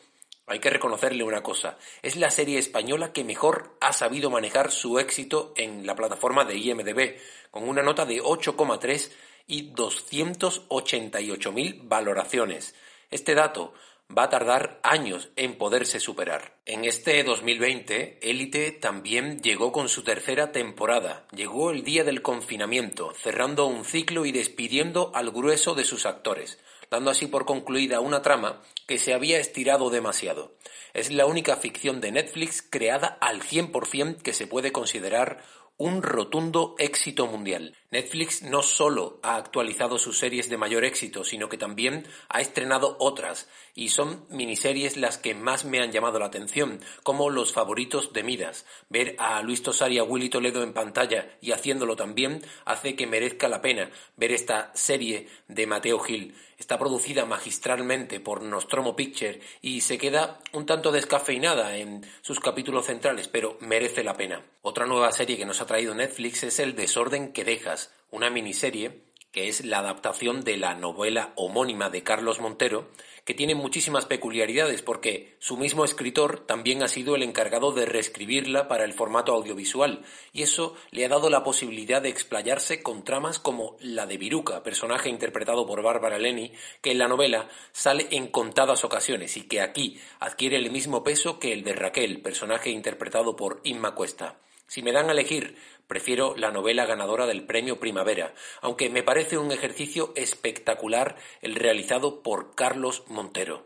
Hay 0.50 0.60
que 0.60 0.70
reconocerle 0.70 1.26
una 1.26 1.44
cosa, 1.44 1.78
es 2.02 2.16
la 2.16 2.32
serie 2.32 2.58
española 2.58 3.12
que 3.12 3.26
mejor 3.26 3.76
ha 3.82 3.92
sabido 3.92 4.30
manejar 4.30 4.72
su 4.72 4.98
éxito 4.98 5.52
en 5.58 5.86
la 5.86 5.94
plataforma 5.94 6.46
de 6.46 6.56
IMDB, 6.56 7.18
con 7.52 7.68
una 7.68 7.84
nota 7.84 8.06
de 8.06 8.22
8,3 8.22 9.12
y 9.46 9.74
288.000 9.74 11.82
valoraciones. 11.84 12.76
Este 13.12 13.36
dato 13.36 13.74
va 14.18 14.24
a 14.24 14.30
tardar 14.30 14.80
años 14.84 15.32
en 15.36 15.58
poderse 15.58 16.00
superar. 16.00 16.54
En 16.66 16.86
este 16.86 17.26
2020, 17.26 18.20
Élite 18.22 18.72
también 18.72 19.42
llegó 19.42 19.74
con 19.74 19.90
su 19.90 20.04
tercera 20.04 20.54
temporada. 20.54 21.28
Llegó 21.36 21.72
el 21.72 21.84
día 21.84 22.06
del 22.06 22.22
confinamiento, 22.22 23.14
cerrando 23.22 23.68
un 23.68 23.84
ciclo 23.84 24.26
y 24.26 24.32
despidiendo 24.32 25.12
al 25.14 25.32
grueso 25.32 25.76
de 25.76 25.84
sus 25.84 26.06
actores 26.06 26.58
dando 26.90 27.12
así 27.12 27.28
por 27.28 27.46
concluida 27.46 28.00
una 28.00 28.22
trama 28.22 28.62
que 28.88 28.98
se 28.98 29.14
había 29.14 29.40
estirado 29.40 29.90
demasiado. 29.90 30.54
Es 30.94 31.12
la 31.12 31.26
única 31.26 31.58
ficción 31.58 32.02
de 32.02 32.12
Netflix 32.12 32.62
creada 32.62 33.18
al 33.22 33.42
100% 33.42 34.22
que 34.22 34.34
se 34.34 34.48
puede 34.48 34.72
considerar 34.72 35.44
un 35.78 36.02
rotundo 36.02 36.76
éxito 36.80 37.28
mundial. 37.28 37.76
Netflix 37.92 38.42
no 38.42 38.64
solo 38.64 39.20
ha 39.22 39.36
actualizado 39.36 39.98
sus 40.00 40.18
series 40.18 40.50
de 40.50 40.58
mayor 40.58 40.84
éxito, 40.84 41.24
sino 41.24 41.50
que 41.50 41.58
también 41.58 42.06
ha 42.30 42.42
estrenado 42.42 42.98
otras, 43.00 43.48
y 43.76 43.90
son 43.90 44.26
miniseries 44.30 44.98
las 44.98 45.20
que 45.20 45.36
más 45.36 45.66
me 45.66 45.80
han 45.80 45.92
llamado 45.92 46.18
la 46.18 46.26
atención, 46.26 46.82
como 47.04 47.30
Los 47.30 47.54
favoritos 47.54 48.12
de 48.12 48.24
Midas. 48.24 48.66
Ver 48.90 49.16
a 49.20 49.42
Luis 49.44 49.62
Tosar 49.62 49.92
y 49.92 50.00
a 50.00 50.04
Willy 50.04 50.30
Toledo 50.30 50.64
en 50.64 50.74
pantalla 50.74 51.38
y 51.42 51.52
haciéndolo 51.52 51.96
también 51.96 52.42
hace 52.66 52.96
que 52.96 53.06
merezca 53.06 53.48
la 53.48 53.62
pena 53.62 53.92
ver 54.16 54.32
esta 54.32 54.72
serie 54.74 55.28
de 55.48 55.68
Mateo 55.68 56.00
Gil. 56.00 56.36
Está 56.58 56.80
producida 56.80 57.26
magistralmente 57.26 58.20
por 58.20 58.42
Nostromo 58.42 58.96
Picture 58.96 59.42
y 59.62 59.82
se 59.82 60.00
queda 60.00 60.40
un 60.54 60.66
tanto 60.66 60.92
descafeinada 60.92 61.78
en 61.78 62.04
sus 62.22 62.40
capítulos 62.40 62.88
centrales, 62.88 63.28
pero 63.28 63.58
merece 63.62 64.04
la 64.04 64.16
pena. 64.16 64.42
Otra 64.64 64.88
nueva 64.88 65.12
serie 65.12 65.38
que 65.38 65.46
nos 65.46 65.62
ha 65.62 65.67
traído 65.68 65.94
Netflix 65.94 66.44
es 66.44 66.60
El 66.60 66.76
desorden 66.76 67.32
que 67.32 67.44
dejas, 67.44 67.94
una 68.10 68.32
miniserie 68.32 69.08
que 69.32 69.50
es 69.50 69.64
la 69.64 69.78
adaptación 69.78 70.42
de 70.42 70.58
la 70.58 70.74
novela 70.74 71.34
homónima 71.36 71.92
de 71.92 72.02
Carlos 72.02 72.40
Montero, 72.40 72.90
que 73.24 73.36
tiene 73.36 73.54
muchísimas 73.54 74.06
peculiaridades 74.06 74.82
porque 74.82 75.36
su 75.38 75.58
mismo 75.58 75.86
escritor 75.86 76.48
también 76.48 76.82
ha 76.82 76.88
sido 76.88 77.16
el 77.16 77.22
encargado 77.22 77.72
de 77.72 77.86
reescribirla 77.86 78.68
para 78.68 78.84
el 78.84 78.94
formato 78.94 79.34
audiovisual 79.34 80.04
y 80.34 80.42
eso 80.42 80.76
le 80.90 81.06
ha 81.06 81.10
dado 81.10 81.30
la 81.30 81.44
posibilidad 81.44 82.02
de 82.02 82.10
explayarse 82.10 82.82
con 82.82 83.04
tramas 83.04 83.38
como 83.38 83.78
la 83.80 84.08
de 84.08 84.18
Viruca, 84.18 84.64
personaje 84.64 85.10
interpretado 85.10 85.68
por 85.68 85.84
Bárbara 85.84 86.18
Leni, 86.18 86.54
que 86.82 86.90
en 86.90 86.98
la 86.98 87.08
novela 87.08 87.48
sale 87.74 88.08
en 88.10 88.30
contadas 88.30 88.86
ocasiones 88.86 89.38
y 89.38 89.44
que 89.44 89.62
aquí 89.62 90.00
adquiere 90.20 90.58
el 90.58 90.72
mismo 90.72 91.04
peso 91.04 91.38
que 91.38 91.54
el 91.54 91.64
de 91.64 91.74
Raquel, 91.74 92.22
personaje 92.22 92.72
interpretado 92.72 93.36
por 93.36 93.62
Inma 93.64 93.94
Cuesta. 93.94 94.40
Si 94.68 94.82
me 94.82 94.92
dan 94.92 95.10
a 95.10 95.14
elegir, 95.14 95.56
prefiero 95.88 96.36
la 96.36 96.52
novela 96.52 96.86
ganadora 96.86 97.26
del 97.26 97.46
Premio 97.46 97.80
Primavera, 97.80 98.34
aunque 98.62 98.90
me 98.90 99.02
parece 99.02 99.38
un 99.38 99.52
ejercicio 99.54 100.12
espectacular 100.16 101.16
el 101.42 101.56
realizado 101.56 102.22
por 102.22 102.54
Carlos 102.54 103.04
Montero. 103.08 103.66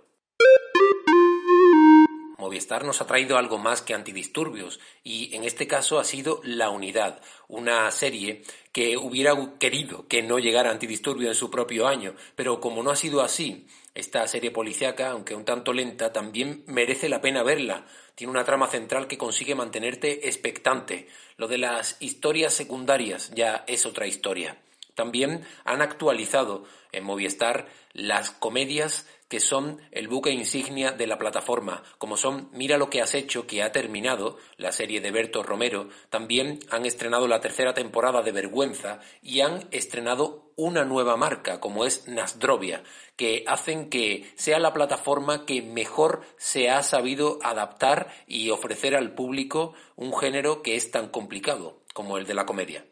Movistar 2.38 2.86
nos 2.86 3.02
ha 3.02 3.08
traído 3.08 3.38
algo 3.38 3.58
más 3.58 3.82
que 3.82 3.94
antidisturbios 3.94 4.80
y 5.04 5.36
en 5.36 5.44
este 5.44 5.68
caso 5.68 6.00
ha 6.00 6.04
sido 6.04 6.42
La 6.44 6.70
Unidad, 6.70 7.22
una 7.48 7.90
serie 7.92 8.44
que 8.72 8.98
hubiera 8.98 9.36
querido 9.60 10.08
que 10.08 10.24
no 10.24 10.40
llegara 10.40 10.72
antidisturbio 10.72 11.30
en 11.30 11.36
su 11.36 11.52
propio 11.52 11.88
año, 11.88 12.16
pero 12.36 12.60
como 12.60 12.82
no 12.82 12.90
ha 12.90 12.96
sido 12.96 13.22
así, 13.22 13.68
esta 13.94 14.26
serie 14.28 14.52
policiaca, 14.52 15.12
aunque 15.12 15.36
un 15.36 15.46
tanto 15.46 15.74
lenta, 15.74 16.14
también 16.14 16.64
merece 16.68 17.10
la 17.10 17.22
pena 17.22 17.44
verla. 17.44 17.86
Tiene 18.16 18.32
una 18.32 18.46
trama 18.46 18.68
central 18.68 19.08
que 19.08 19.18
consigue 19.18 19.56
mantenerte 19.56 20.28
expectante. 20.28 21.08
Lo 21.38 21.48
de 21.48 21.58
las 21.58 21.98
historias 22.00 22.54
secundarias 22.54 23.32
ya 23.36 23.64
es 23.68 23.86
otra 23.86 24.08
historia. 24.08 24.58
También 24.96 25.46
han 25.66 25.82
actualizado 25.82 26.66
en 26.92 27.04
Movistar 27.04 27.68
las 27.94 28.32
comedias 28.32 29.08
que 29.32 29.40
son 29.40 29.80
el 29.92 30.10
buque 30.10 30.32
insignia 30.32 30.92
de 30.92 31.08
la 31.08 31.18
plataforma, 31.18 31.84
como 31.98 32.18
son 32.18 32.50
Mira 32.52 32.78
lo 32.78 32.90
que 32.90 33.02
has 33.02 33.16
hecho, 33.16 33.48
que 33.48 33.64
ha 33.64 33.72
terminado, 33.72 34.36
la 34.58 34.74
serie 34.74 35.00
de 35.00 35.10
Berto 35.10 35.42
Romero, 35.42 35.88
también 36.10 36.60
han 36.70 36.86
estrenado 36.86 37.30
la 37.30 37.40
tercera 37.40 37.74
temporada 37.74 38.24
de 38.24 38.34
Vergüenza 38.34 39.00
y 39.22 39.40
han 39.40 39.70
estrenado 39.72 40.52
una 40.58 40.84
nueva 40.84 41.16
marca, 41.16 41.62
como 41.62 41.86
es 41.86 42.10
Nasdrovia, 42.10 42.84
que 43.16 43.46
hacen 43.48 43.90
que 43.90 44.30
sea 44.36 44.60
la 44.60 44.74
plataforma 44.74 45.46
que 45.46 45.62
mejor 45.62 46.24
se 46.36 46.70
ha 46.70 46.84
sabido 46.84 47.40
adaptar 47.42 48.14
y 48.28 48.50
ofrecer 48.50 48.98
al 48.98 49.16
público 49.16 49.74
un 49.96 50.14
género 50.14 50.62
que 50.62 50.76
es 50.76 50.92
tan 50.92 51.08
complicado 51.08 51.84
como 51.94 52.18
el 52.18 52.26
de 52.26 52.34
la 52.34 52.46
comedia. 52.46 52.91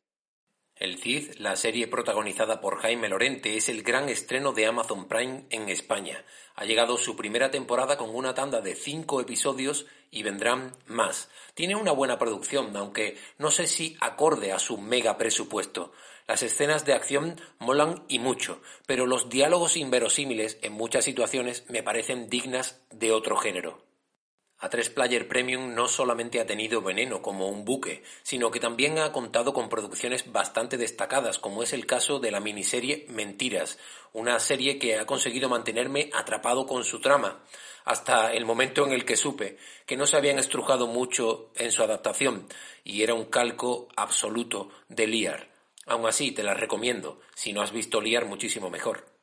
El 0.79 0.97
Cid, 0.97 1.33
la 1.39 1.57
serie 1.57 1.87
protagonizada 1.87 2.61
por 2.61 2.79
Jaime 2.79 3.09
Lorente, 3.09 3.57
es 3.57 3.67
el 3.67 3.83
gran 3.83 4.07
estreno 4.07 4.53
de 4.53 4.65
Amazon 4.65 5.09
Prime 5.09 5.43
en 5.49 5.67
España. 5.67 6.23
Ha 6.55 6.63
llegado 6.63 6.95
su 6.95 7.17
primera 7.17 7.51
temporada 7.51 7.97
con 7.97 8.15
una 8.15 8.33
tanda 8.33 8.61
de 8.61 8.75
cinco 8.75 9.19
episodios 9.19 9.87
y 10.09 10.23
vendrán 10.23 10.71
más. 10.87 11.29
Tiene 11.53 11.75
una 11.75 11.91
buena 11.91 12.17
producción, 12.17 12.77
aunque 12.77 13.17
no 13.37 13.51
sé 13.51 13.67
si 13.67 13.97
acorde 13.99 14.53
a 14.53 14.59
su 14.59 14.77
mega 14.77 15.17
presupuesto. 15.17 15.91
Las 16.29 16.43
escenas 16.43 16.85
de 16.85 16.93
acción 16.93 17.41
molan 17.59 18.05
y 18.07 18.19
mucho, 18.19 18.61
pero 18.85 19.05
los 19.05 19.27
diálogos 19.27 19.75
inverosímiles 19.75 20.59
en 20.61 20.71
muchas 20.71 21.03
situaciones 21.03 21.65
me 21.67 21.83
parecen 21.83 22.29
dignas 22.29 22.81
de 22.89 23.11
otro 23.11 23.35
género. 23.35 23.88
A3 24.61 24.93
Player 24.93 25.25
Premium 25.25 25.73
no 25.73 25.87
solamente 25.87 26.41
ha 26.41 26.45
tenido 26.45 26.81
Veneno 26.81 27.21
como 27.21 27.47
un 27.47 27.63
buque, 27.63 28.03
sino 28.23 28.51
que 28.51 28.59
también 28.59 28.99
ha 28.99 29.13
contado 29.13 29.53
con 29.53 29.69
producciones 29.69 30.29
bastante 30.33 30.75
destacadas, 30.75 31.39
como 31.39 31.63
es 31.63 31.71
el 31.71 31.85
caso 31.85 32.19
de 32.19 32.31
la 32.31 32.41
miniserie 32.41 33.05
Mentiras, 33.07 33.79
una 34.11 34.37
serie 34.39 34.77
que 34.77 34.97
ha 34.97 35.05
conseguido 35.05 35.47
mantenerme 35.47 36.09
atrapado 36.13 36.65
con 36.65 36.83
su 36.83 36.99
trama, 36.99 37.41
hasta 37.85 38.33
el 38.33 38.45
momento 38.45 38.85
en 38.85 38.91
el 38.91 39.05
que 39.05 39.15
supe 39.15 39.57
que 39.85 39.95
no 39.95 40.05
se 40.05 40.17
habían 40.17 40.39
estrujado 40.39 40.87
mucho 40.87 41.51
en 41.55 41.71
su 41.71 41.81
adaptación 41.81 42.47
y 42.83 43.03
era 43.03 43.13
un 43.13 43.25
calco 43.25 43.87
absoluto 43.95 44.69
de 44.89 45.07
Liar. 45.07 45.49
Aun 45.85 46.05
así, 46.05 46.33
te 46.33 46.43
la 46.43 46.53
recomiendo, 46.53 47.21
si 47.33 47.53
no 47.53 47.61
has 47.61 47.71
visto 47.71 48.01
Liar 48.01 48.25
muchísimo 48.25 48.69
mejor 48.69 49.18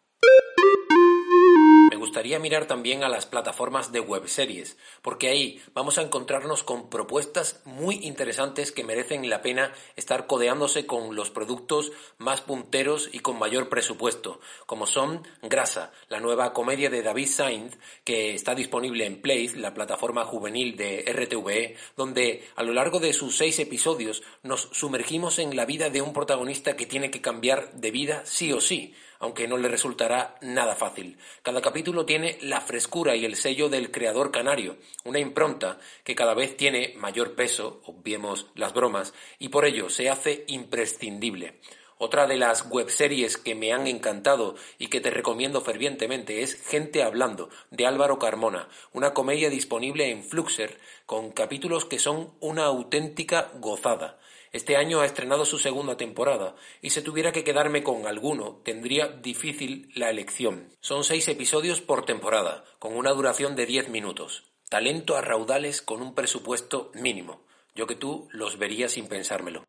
gustaría 1.96 2.38
mirar 2.38 2.66
también 2.66 3.02
a 3.02 3.08
las 3.08 3.26
plataformas 3.26 3.92
de 3.92 4.00
webseries, 4.00 4.76
porque 5.02 5.28
ahí 5.28 5.62
vamos 5.74 5.98
a 5.98 6.02
encontrarnos 6.02 6.62
con 6.62 6.88
propuestas 6.88 7.60
muy 7.64 7.96
interesantes 8.02 8.72
que 8.72 8.84
merecen 8.84 9.28
la 9.28 9.42
pena 9.42 9.72
estar 9.96 10.26
codeándose 10.26 10.86
con 10.86 11.16
los 11.16 11.30
productos 11.30 11.92
más 12.18 12.40
punteros 12.40 13.08
y 13.12 13.20
con 13.20 13.38
mayor 13.38 13.68
presupuesto, 13.68 14.40
como 14.66 14.86
son 14.86 15.26
Grasa, 15.42 15.92
la 16.08 16.20
nueva 16.20 16.52
comedia 16.52 16.90
de 16.90 17.02
David 17.02 17.28
Sainz, 17.28 17.78
que 18.04 18.34
está 18.34 18.54
disponible 18.54 19.06
en 19.06 19.20
Place, 19.20 19.56
la 19.56 19.74
plataforma 19.74 20.24
juvenil 20.24 20.76
de 20.76 21.04
RTVE, 21.06 21.76
donde 21.96 22.44
a 22.56 22.62
lo 22.62 22.72
largo 22.72 23.00
de 23.00 23.12
sus 23.12 23.36
seis 23.36 23.58
episodios 23.58 24.22
nos 24.42 24.68
sumergimos 24.72 25.38
en 25.38 25.56
la 25.56 25.66
vida 25.66 25.90
de 25.90 26.02
un 26.02 26.12
protagonista 26.12 26.76
que 26.76 26.86
tiene 26.86 27.10
que 27.10 27.20
cambiar 27.20 27.72
de 27.72 27.90
vida 27.90 28.22
sí 28.24 28.52
o 28.52 28.60
sí, 28.60 28.94
aunque 29.18 29.48
no 29.48 29.56
le 29.56 29.68
resultará 29.68 30.36
nada 30.40 30.76
fácil. 30.76 31.18
Cada 31.42 31.62
capítulo 31.62 32.06
tiene 32.06 32.38
la 32.42 32.60
frescura 32.60 33.16
y 33.16 33.24
el 33.24 33.36
sello 33.36 33.68
del 33.68 33.90
creador 33.90 34.30
canario, 34.30 34.76
una 35.04 35.18
impronta 35.18 35.78
que 36.04 36.14
cada 36.14 36.34
vez 36.34 36.56
tiene 36.56 36.94
mayor 36.96 37.34
peso, 37.34 37.80
obviemos 37.84 38.46
las 38.54 38.74
bromas, 38.74 39.14
y 39.38 39.48
por 39.48 39.64
ello 39.64 39.88
se 39.88 40.10
hace 40.10 40.44
imprescindible. 40.48 41.60
Otra 41.98 42.26
de 42.26 42.36
las 42.36 42.66
webseries 42.70 43.38
que 43.38 43.54
me 43.54 43.72
han 43.72 43.86
encantado 43.86 44.54
y 44.78 44.88
que 44.88 45.00
te 45.00 45.10
recomiendo 45.10 45.62
fervientemente 45.62 46.42
es 46.42 46.54
Gente 46.54 47.02
Hablando, 47.02 47.48
de 47.70 47.86
Álvaro 47.86 48.18
Carmona, 48.18 48.68
una 48.92 49.14
comedia 49.14 49.48
disponible 49.48 50.10
en 50.10 50.22
Fluxer, 50.22 50.78
con 51.06 51.30
capítulos 51.30 51.86
que 51.86 51.98
son 51.98 52.34
una 52.40 52.64
auténtica 52.64 53.50
gozada. 53.54 54.18
Este 54.52 54.76
año 54.76 55.00
ha 55.00 55.06
estrenado 55.06 55.44
su 55.44 55.58
segunda 55.58 55.96
temporada, 55.96 56.54
y 56.80 56.90
si 56.90 57.02
tuviera 57.02 57.32
que 57.32 57.44
quedarme 57.44 57.82
con 57.82 58.06
alguno, 58.06 58.60
tendría 58.64 59.08
difícil 59.08 59.90
la 59.94 60.10
elección. 60.10 60.68
Son 60.80 61.04
seis 61.04 61.28
episodios 61.28 61.80
por 61.80 62.04
temporada, 62.04 62.64
con 62.78 62.96
una 62.96 63.10
duración 63.10 63.56
de 63.56 63.66
diez 63.66 63.88
minutos. 63.88 64.44
Talento 64.68 65.16
a 65.16 65.20
raudales 65.20 65.82
con 65.82 66.02
un 66.02 66.14
presupuesto 66.14 66.90
mínimo. 66.94 67.44
Yo 67.74 67.86
que 67.86 67.94
tú 67.94 68.28
los 68.32 68.58
vería 68.58 68.88
sin 68.88 69.06
pensármelo. 69.06 69.64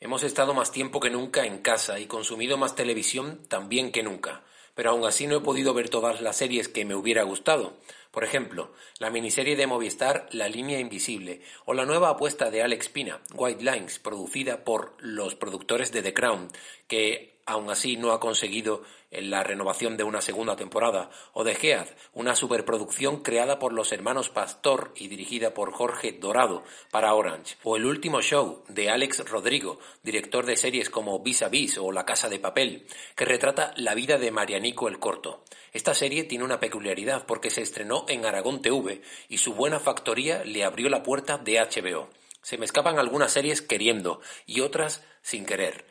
Hemos 0.00 0.22
estado 0.24 0.52
más 0.52 0.70
tiempo 0.70 1.00
que 1.00 1.10
nunca 1.10 1.46
en 1.46 1.58
casa 1.58 1.98
y 1.98 2.06
consumido 2.06 2.58
más 2.58 2.74
televisión 2.74 3.40
también 3.48 3.90
que 3.92 4.02
nunca, 4.02 4.44
pero 4.74 4.90
aún 4.90 5.04
así 5.04 5.26
no 5.26 5.36
he 5.36 5.40
podido 5.40 5.74
ver 5.74 5.88
todas 5.88 6.20
las 6.20 6.36
series 6.36 6.68
que 6.68 6.84
me 6.84 6.94
hubiera 6.94 7.22
gustado. 7.22 7.78
Por 8.12 8.24
ejemplo, 8.24 8.74
la 8.98 9.08
miniserie 9.10 9.56
de 9.56 9.66
Movistar 9.66 10.28
La 10.32 10.46
línea 10.46 10.78
invisible 10.78 11.40
o 11.64 11.72
la 11.72 11.86
nueva 11.86 12.10
apuesta 12.10 12.50
de 12.50 12.62
Alex 12.62 12.90
Pina, 12.90 13.22
White 13.34 13.64
Lines, 13.64 13.98
producida 13.98 14.64
por 14.64 14.94
los 14.98 15.34
productores 15.34 15.92
de 15.92 16.02
The 16.02 16.12
Crown, 16.12 16.48
que 16.86 17.31
aún 17.46 17.70
así 17.70 17.96
no 17.96 18.12
ha 18.12 18.20
conseguido 18.20 18.82
la 19.10 19.42
renovación 19.42 19.96
de 19.96 20.04
una 20.04 20.22
segunda 20.22 20.56
temporada, 20.56 21.10
o 21.34 21.44
de 21.44 21.54
Gead, 21.54 21.86
una 22.14 22.34
superproducción 22.34 23.22
creada 23.22 23.58
por 23.58 23.72
los 23.72 23.92
hermanos 23.92 24.30
Pastor 24.30 24.92
y 24.96 25.08
dirigida 25.08 25.52
por 25.52 25.72
Jorge 25.72 26.12
Dorado 26.12 26.64
para 26.90 27.14
Orange, 27.14 27.56
o 27.62 27.76
El 27.76 27.84
último 27.84 28.22
show 28.22 28.64
de 28.68 28.88
Alex 28.88 29.28
Rodrigo, 29.28 29.78
director 30.02 30.46
de 30.46 30.56
series 30.56 30.88
como 30.88 31.20
Vis 31.20 31.42
a 31.42 31.48
Vis 31.48 31.76
o 31.78 31.92
La 31.92 32.06
Casa 32.06 32.28
de 32.28 32.38
Papel, 32.38 32.86
que 33.14 33.26
retrata 33.26 33.74
la 33.76 33.94
vida 33.94 34.16
de 34.16 34.30
Marianico 34.30 34.88
el 34.88 34.98
Corto. 34.98 35.44
Esta 35.72 35.94
serie 35.94 36.24
tiene 36.24 36.44
una 36.44 36.60
peculiaridad 36.60 37.26
porque 37.26 37.50
se 37.50 37.62
estrenó 37.62 38.06
en 38.08 38.24
Aragón 38.24 38.62
TV 38.62 39.02
y 39.28 39.38
su 39.38 39.54
buena 39.54 39.78
factoría 39.78 40.44
le 40.44 40.64
abrió 40.64 40.88
la 40.88 41.02
puerta 41.02 41.38
de 41.38 41.60
HBO. 41.60 42.08
Se 42.42 42.58
me 42.58 42.64
escapan 42.64 42.98
algunas 42.98 43.32
series 43.32 43.62
queriendo 43.62 44.20
y 44.46 44.60
otras 44.60 45.04
sin 45.22 45.46
querer. 45.46 45.86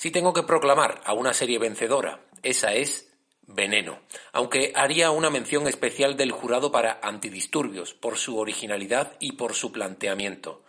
Si 0.00 0.10
tengo 0.10 0.32
que 0.32 0.44
proclamar 0.44 1.02
a 1.04 1.12
una 1.12 1.34
serie 1.34 1.58
vencedora, 1.58 2.22
esa 2.42 2.72
es 2.72 3.12
Veneno, 3.42 4.00
aunque 4.32 4.72
haría 4.74 5.10
una 5.10 5.28
mención 5.28 5.68
especial 5.68 6.16
del 6.16 6.32
jurado 6.32 6.72
para 6.72 7.00
Antidisturbios 7.02 7.92
por 7.92 8.16
su 8.16 8.38
originalidad 8.38 9.14
y 9.20 9.32
por 9.32 9.52
su 9.52 9.72
planteamiento. 9.72 10.64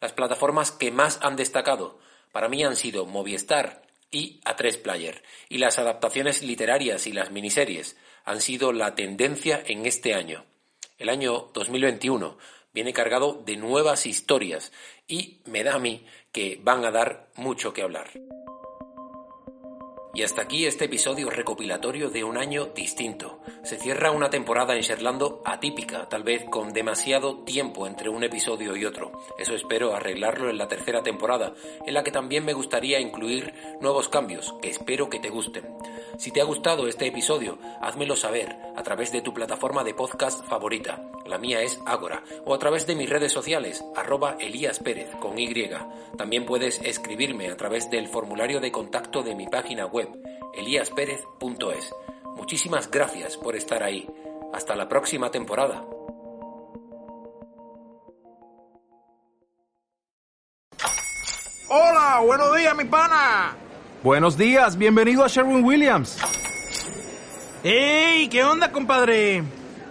Las 0.00 0.14
plataformas 0.14 0.70
que 0.70 0.90
más 0.90 1.18
han 1.20 1.36
destacado 1.36 1.98
para 2.32 2.48
mí 2.48 2.64
han 2.64 2.74
sido 2.74 3.04
Movistar 3.04 3.82
y 4.10 4.40
A3 4.46 4.80
Player, 4.80 5.22
y 5.50 5.58
las 5.58 5.78
adaptaciones 5.78 6.42
literarias 6.42 7.06
y 7.06 7.12
las 7.12 7.30
miniseries 7.30 7.98
han 8.24 8.40
sido 8.40 8.72
la 8.72 8.94
tendencia 8.94 9.62
en 9.66 9.84
este 9.84 10.14
año. 10.14 10.46
El 10.96 11.10
año 11.10 11.50
2021 11.52 12.38
viene 12.72 12.94
cargado 12.94 13.42
de 13.44 13.58
nuevas 13.58 14.06
historias 14.06 14.72
y 15.06 15.42
me 15.44 15.64
da 15.64 15.74
a 15.74 15.78
mí 15.78 16.06
que 16.32 16.58
van 16.62 16.86
a 16.86 16.90
dar 16.90 17.28
mucho 17.34 17.74
que 17.74 17.82
hablar. 17.82 18.08
Y 20.12 20.24
hasta 20.24 20.42
aquí 20.42 20.66
este 20.66 20.86
episodio 20.86 21.30
recopilatorio 21.30 22.10
de 22.10 22.24
un 22.24 22.36
año 22.36 22.66
distinto. 22.66 23.38
Se 23.62 23.78
cierra 23.78 24.10
una 24.10 24.28
temporada 24.28 24.74
en 24.74 24.82
Sherlando 24.82 25.40
atípica, 25.44 26.08
tal 26.08 26.24
vez 26.24 26.44
con 26.50 26.72
demasiado 26.72 27.44
tiempo 27.44 27.86
entre 27.86 28.08
un 28.08 28.24
episodio 28.24 28.76
y 28.76 28.84
otro. 28.84 29.12
Eso 29.38 29.54
espero 29.54 29.94
arreglarlo 29.94 30.50
en 30.50 30.58
la 30.58 30.66
tercera 30.66 31.02
temporada, 31.02 31.54
en 31.86 31.94
la 31.94 32.02
que 32.02 32.10
también 32.10 32.44
me 32.44 32.54
gustaría 32.54 32.98
incluir 32.98 33.54
nuevos 33.80 34.08
cambios, 34.08 34.52
que 34.60 34.70
espero 34.70 35.08
que 35.08 35.20
te 35.20 35.30
gusten. 35.30 35.64
Si 36.18 36.32
te 36.32 36.40
ha 36.40 36.44
gustado 36.44 36.88
este 36.88 37.06
episodio, 37.06 37.58
házmelo 37.80 38.16
saber 38.16 38.56
a 38.74 38.82
través 38.82 39.12
de 39.12 39.22
tu 39.22 39.32
plataforma 39.32 39.84
de 39.84 39.94
podcast 39.94 40.44
favorita. 40.44 41.08
La 41.26 41.38
mía 41.38 41.62
es 41.62 41.80
Agora, 41.86 42.22
o 42.44 42.54
a 42.54 42.58
través 42.58 42.86
de 42.86 42.96
mis 42.96 43.08
redes 43.08 43.32
sociales, 43.32 43.84
arroba 43.94 44.36
Elías 44.40 44.78
Pérez 44.78 45.10
con 45.20 45.38
Y. 45.38 45.70
También 46.16 46.44
puedes 46.44 46.80
escribirme 46.80 47.50
a 47.50 47.56
través 47.56 47.90
del 47.90 48.08
formulario 48.08 48.60
de 48.60 48.72
contacto 48.72 49.22
de 49.22 49.34
mi 49.34 49.46
página 49.46 49.86
web 49.86 50.08
eliasperez.es. 50.54 51.94
Muchísimas 52.36 52.90
gracias 52.90 53.36
por 53.36 53.54
estar 53.56 53.82
ahí. 53.82 54.08
Hasta 54.52 54.74
la 54.74 54.88
próxima 54.88 55.30
temporada. 55.30 55.84
Hola, 61.68 62.20
buenos 62.24 62.56
días, 62.56 62.76
mi 62.76 62.84
pana. 62.84 63.56
Buenos 64.02 64.36
días, 64.36 64.76
bienvenido 64.76 65.24
a 65.24 65.28
Sherwin 65.28 65.62
Williams. 65.62 66.18
¡Ey! 67.62 68.28
¿Qué 68.28 68.42
onda, 68.42 68.72
compadre? 68.72 69.44